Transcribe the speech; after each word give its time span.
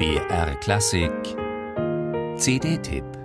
BR 0.00 0.54
Klassik. 0.62 1.36
CD-Tipp 2.38 3.19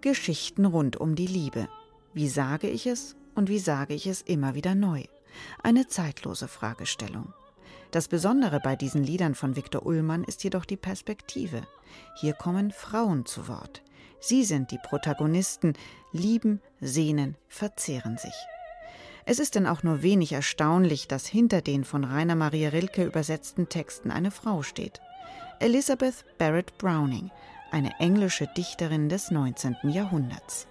Geschichten 0.00 0.64
rund 0.64 0.96
um 0.96 1.14
die 1.14 1.26
Liebe. 1.26 1.68
Wie 2.14 2.28
sage 2.28 2.68
ich 2.68 2.86
es 2.86 3.16
und 3.34 3.48
wie 3.48 3.58
sage 3.58 3.94
ich 3.94 4.06
es 4.06 4.22
immer 4.22 4.54
wieder 4.54 4.74
neu? 4.74 5.04
Eine 5.62 5.86
zeitlose 5.86 6.48
Fragestellung. 6.48 7.32
Das 7.90 8.08
Besondere 8.08 8.60
bei 8.60 8.76
diesen 8.76 9.02
Liedern 9.02 9.34
von 9.34 9.56
Viktor 9.56 9.86
Ullmann 9.86 10.24
ist 10.24 10.44
jedoch 10.44 10.64
die 10.64 10.76
Perspektive. 10.76 11.62
Hier 12.20 12.34
kommen 12.34 12.70
Frauen 12.70 13.24
zu 13.24 13.48
Wort. 13.48 13.82
Sie 14.20 14.44
sind 14.44 14.70
die 14.70 14.78
Protagonisten, 14.82 15.74
lieben, 16.12 16.60
sehnen, 16.80 17.36
verzehren 17.48 18.18
sich. 18.18 18.34
Es 19.24 19.38
ist 19.38 19.54
denn 19.54 19.66
auch 19.66 19.82
nur 19.82 20.02
wenig 20.02 20.32
erstaunlich, 20.32 21.06
dass 21.06 21.26
hinter 21.26 21.60
den 21.60 21.84
von 21.84 22.04
Rainer 22.04 22.34
Maria 22.34 22.70
Rilke 22.70 23.04
übersetzten 23.04 23.68
Texten 23.68 24.10
eine 24.10 24.30
Frau 24.30 24.62
steht. 24.62 25.00
Elizabeth 25.60 26.24
Barrett 26.38 26.76
Browning, 26.78 27.30
eine 27.70 27.98
englische 27.98 28.46
Dichterin 28.56 29.08
des 29.08 29.30
19. 29.30 29.76
Jahrhunderts. 29.84 30.66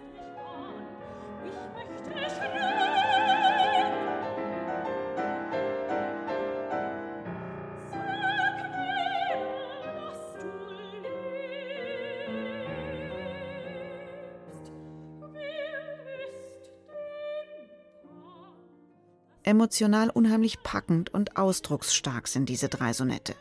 Emotional 19.48 20.09
unheimlich 20.09 20.61
packend 20.61 21.13
und 21.13 21.37
ausdrucksstark 21.37 22.27
sind 22.27 22.49
diese 22.49 22.67
drei 22.67 22.91
Sonette. 22.91 23.34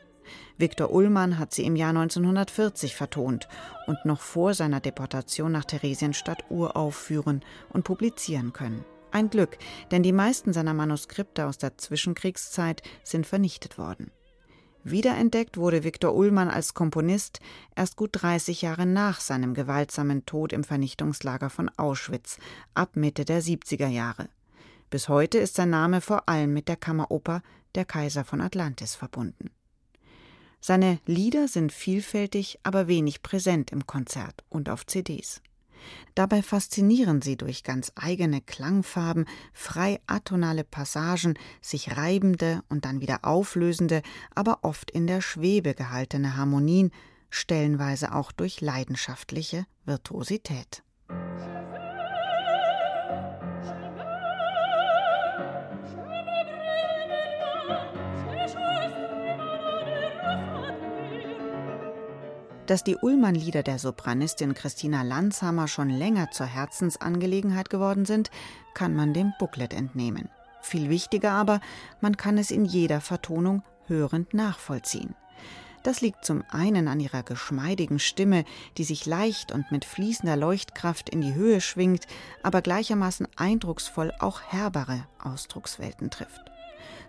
Viktor 0.58 0.90
Ullmann 0.90 1.38
hat 1.38 1.52
sie 1.52 1.64
im 1.64 1.76
Jahr 1.76 1.90
1940 1.90 2.96
vertont 2.96 3.48
und 3.86 4.04
noch 4.04 4.20
vor 4.20 4.54
seiner 4.54 4.80
Deportation 4.80 5.52
nach 5.52 5.64
Theresienstadt 5.64 6.44
uraufführen 6.50 7.42
und 7.70 7.84
publizieren 7.84 8.52
können. 8.52 8.84
Ein 9.10 9.30
Glück, 9.30 9.58
denn 9.90 10.02
die 10.02 10.12
meisten 10.12 10.52
seiner 10.52 10.74
Manuskripte 10.74 11.46
aus 11.46 11.58
der 11.58 11.78
Zwischenkriegszeit 11.78 12.82
sind 13.04 13.26
vernichtet 13.26 13.78
worden. 13.78 14.10
Wiederentdeckt 14.88 15.56
wurde 15.56 15.82
Viktor 15.82 16.14
Ullmann 16.14 16.48
als 16.48 16.72
Komponist 16.74 17.40
erst 17.74 17.96
gut 17.96 18.10
30 18.12 18.62
Jahre 18.62 18.86
nach 18.86 19.18
seinem 19.18 19.52
gewaltsamen 19.52 20.26
Tod 20.26 20.52
im 20.52 20.62
Vernichtungslager 20.62 21.50
von 21.50 21.68
Auschwitz 21.76 22.38
ab 22.74 22.90
Mitte 22.94 23.24
der 23.24 23.42
70er 23.42 23.88
Jahre. 23.88 24.28
Bis 24.88 25.08
heute 25.08 25.38
ist 25.38 25.56
sein 25.56 25.70
Name 25.70 26.00
vor 26.00 26.28
allem 26.28 26.52
mit 26.52 26.68
der 26.68 26.76
Kammeroper 26.76 27.42
Der 27.74 27.84
Kaiser 27.84 28.24
von 28.24 28.40
Atlantis 28.40 28.94
verbunden. 28.94 29.50
Seine 30.66 30.98
Lieder 31.06 31.46
sind 31.46 31.70
vielfältig, 31.70 32.58
aber 32.64 32.88
wenig 32.88 33.22
präsent 33.22 33.70
im 33.70 33.86
Konzert 33.86 34.42
und 34.48 34.68
auf 34.68 34.84
CDs. 34.84 35.40
Dabei 36.16 36.42
faszinieren 36.42 37.22
sie 37.22 37.36
durch 37.36 37.62
ganz 37.62 37.92
eigene 37.94 38.40
Klangfarben, 38.40 39.26
frei 39.52 40.00
atonale 40.08 40.64
Passagen, 40.64 41.34
sich 41.62 41.96
reibende 41.96 42.62
und 42.68 42.84
dann 42.84 43.00
wieder 43.00 43.24
auflösende, 43.24 44.02
aber 44.34 44.58
oft 44.62 44.90
in 44.90 45.06
der 45.06 45.20
Schwebe 45.20 45.72
gehaltene 45.72 46.36
Harmonien, 46.36 46.90
stellenweise 47.30 48.12
auch 48.12 48.32
durch 48.32 48.60
leidenschaftliche 48.60 49.66
Virtuosität. 49.84 50.82
Dass 62.66 62.82
die 62.82 62.96
Ullmann-Lieder 62.96 63.62
der 63.62 63.78
Sopranistin 63.78 64.52
Christina 64.54 65.02
Landshammer 65.02 65.68
schon 65.68 65.88
länger 65.88 66.32
zur 66.32 66.46
Herzensangelegenheit 66.46 67.70
geworden 67.70 68.04
sind, 68.04 68.30
kann 68.74 68.96
man 68.96 69.14
dem 69.14 69.32
Booklet 69.38 69.72
entnehmen. 69.72 70.28
Viel 70.62 70.90
wichtiger 70.90 71.30
aber, 71.30 71.60
man 72.00 72.16
kann 72.16 72.38
es 72.38 72.50
in 72.50 72.64
jeder 72.64 73.00
Vertonung 73.00 73.62
hörend 73.86 74.34
nachvollziehen. 74.34 75.14
Das 75.84 76.00
liegt 76.00 76.24
zum 76.24 76.42
einen 76.50 76.88
an 76.88 76.98
ihrer 76.98 77.22
geschmeidigen 77.22 78.00
Stimme, 78.00 78.44
die 78.76 78.82
sich 78.82 79.06
leicht 79.06 79.52
und 79.52 79.70
mit 79.70 79.84
fließender 79.84 80.34
Leuchtkraft 80.34 81.08
in 81.08 81.20
die 81.20 81.34
Höhe 81.34 81.60
schwingt, 81.60 82.08
aber 82.42 82.62
gleichermaßen 82.62 83.28
eindrucksvoll 83.36 84.12
auch 84.18 84.40
herbere 84.42 85.06
Ausdruckswelten 85.22 86.10
trifft. 86.10 86.55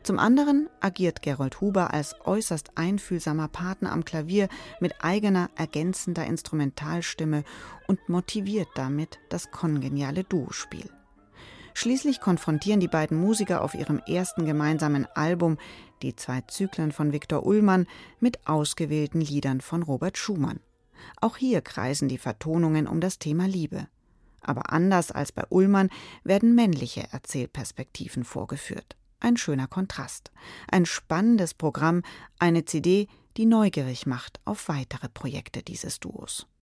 Zum 0.03 0.19
anderen 0.19 0.69
agiert 0.79 1.21
Gerold 1.21 1.59
Huber 1.59 1.93
als 1.93 2.15
äußerst 2.25 2.71
einfühlsamer 2.75 3.47
Partner 3.47 3.91
am 3.91 4.05
Klavier 4.05 4.47
mit 4.79 5.03
eigener 5.03 5.49
ergänzender 5.55 6.25
Instrumentalstimme 6.25 7.43
und 7.87 8.07
motiviert 8.07 8.69
damit 8.75 9.19
das 9.29 9.51
kongeniale 9.51 10.23
Duospiel. 10.23 10.89
Schließlich 11.73 12.21
konfrontieren 12.21 12.79
die 12.79 12.87
beiden 12.87 13.19
Musiker 13.19 13.61
auf 13.61 13.75
ihrem 13.75 13.99
ersten 13.99 14.45
gemeinsamen 14.45 15.05
Album 15.13 15.57
die 16.01 16.16
zwei 16.16 16.41
Zyklen 16.41 16.91
von 16.91 17.11
Viktor 17.13 17.45
Ullmann 17.45 17.85
mit 18.19 18.47
ausgewählten 18.47 19.21
Liedern 19.21 19.61
von 19.61 19.83
Robert 19.83 20.17
Schumann. 20.17 20.59
Auch 21.21 21.37
hier 21.37 21.61
kreisen 21.61 22.07
die 22.07 22.17
Vertonungen 22.17 22.87
um 22.87 22.99
das 22.99 23.19
Thema 23.19 23.47
Liebe. 23.47 23.87
Aber 24.41 24.71
anders 24.73 25.11
als 25.11 25.31
bei 25.31 25.43
Ullmann 25.49 25.89
werden 26.23 26.55
männliche 26.55 27.07
Erzählperspektiven 27.11 28.23
vorgeführt. 28.23 28.95
Ein 29.19 29.38
schöner 29.38 29.67
Kontrast. 29.67 30.31
Ein 30.69 30.85
spannendes 30.85 31.53
Programm, 31.53 32.03
eine 32.39 32.66
CD, 32.66 33.07
die 33.38 33.45
neugierig 33.45 34.05
macht 34.05 34.39
auf 34.45 34.67
weitere 34.67 35.09
Projekte 35.09 35.61
dieses 35.61 36.00
Duos. 36.00 36.47